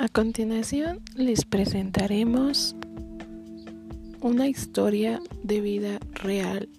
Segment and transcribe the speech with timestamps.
[0.00, 2.74] A continuación les presentaremos
[4.22, 6.70] una historia de vida real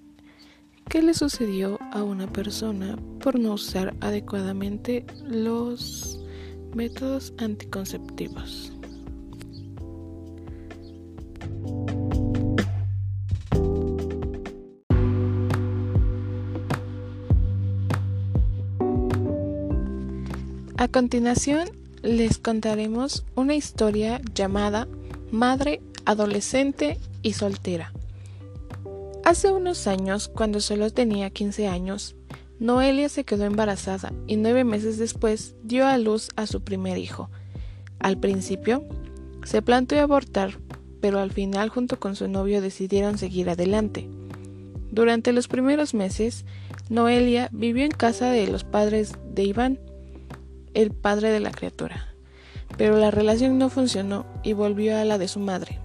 [0.89, 6.20] que le sucedió a una persona por no usar adecuadamente los
[6.73, 8.73] métodos anticonceptivos.
[20.78, 24.87] A continuación les contaremos una historia llamada
[25.32, 27.93] Madre, Adolescente y Soltera.
[29.23, 32.16] Hace unos años, cuando solo tenía 15 años,
[32.59, 37.30] Noelia se quedó embarazada y nueve meses después dio a luz a su primer hijo.
[38.00, 38.83] Al principio,
[39.44, 40.58] se planteó abortar,
[41.02, 44.09] pero al final junto con su novio decidieron seguir adelante.
[44.92, 46.45] Durante los primeros meses,
[46.89, 49.80] Noelia vivió en casa de los padres de Iván,
[50.73, 52.08] el padre de la criatura.
[52.77, 55.80] Pero la relación no funcionó y volvió a la de su madre.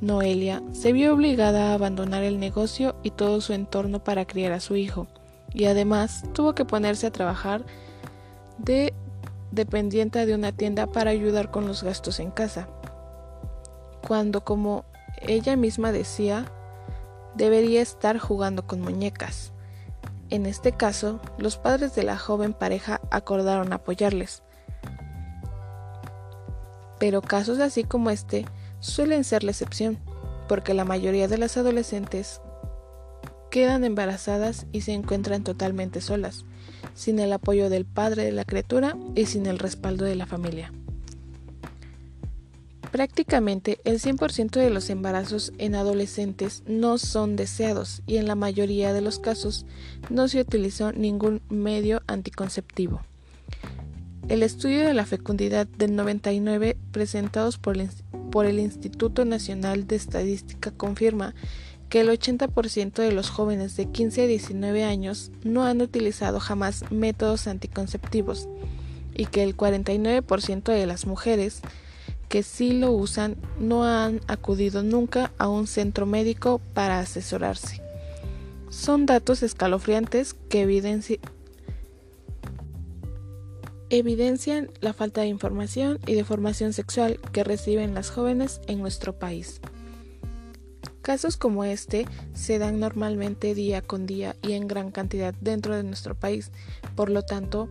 [0.00, 4.60] Noelia se vio obligada a abandonar el negocio y todo su entorno para criar a
[4.60, 5.06] su hijo,
[5.54, 7.64] y además tuvo que ponerse a trabajar
[8.58, 8.92] de
[9.50, 12.68] dependiente de una tienda para ayudar con los gastos en casa.
[14.06, 14.84] Cuando, como
[15.22, 16.44] ella misma decía,
[17.34, 19.53] debería estar jugando con muñecas.
[20.30, 24.42] En este caso, los padres de la joven pareja acordaron apoyarles.
[26.98, 28.46] Pero casos así como este
[28.80, 29.98] suelen ser la excepción,
[30.48, 32.40] porque la mayoría de las adolescentes
[33.50, 36.44] quedan embarazadas y se encuentran totalmente solas,
[36.94, 40.72] sin el apoyo del padre de la criatura y sin el respaldo de la familia.
[42.94, 48.92] Prácticamente el 100% de los embarazos en adolescentes no son deseados y en la mayoría
[48.92, 49.66] de los casos
[50.10, 53.00] no se utilizó ningún medio anticonceptivo.
[54.28, 57.90] El estudio de la fecundidad del 99 presentados por el,
[58.30, 61.34] por el Instituto Nacional de Estadística confirma
[61.88, 66.88] que el 80% de los jóvenes de 15 a 19 años no han utilizado jamás
[66.92, 68.48] métodos anticonceptivos
[69.16, 71.60] y que el 49% de las mujeres
[72.28, 77.80] que sí lo usan no han acudido nunca a un centro médico para asesorarse.
[78.70, 80.62] Son datos escalofriantes que
[83.90, 89.12] evidencian la falta de información y de formación sexual que reciben las jóvenes en nuestro
[89.18, 89.60] país.
[91.02, 95.84] Casos como este se dan normalmente día con día y en gran cantidad dentro de
[95.84, 96.50] nuestro país,
[96.96, 97.68] por lo tanto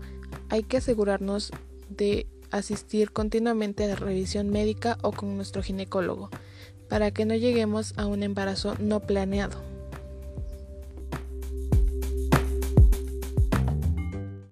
[0.50, 1.52] hay que asegurarnos
[1.90, 2.28] de
[2.58, 6.30] asistir continuamente a la revisión médica o con nuestro ginecólogo,
[6.88, 9.73] para que no lleguemos a un embarazo no planeado.